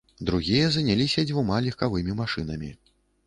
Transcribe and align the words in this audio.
Другія 0.27 0.69
заняліся 0.75 1.25
дзвюма 1.29 1.59
легкавымі 1.67 2.17
машынамі. 2.25 2.73